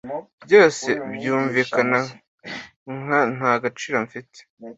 [0.45, 1.99] Byose byumvikana
[3.01, 4.39] nka ntagaciro mfite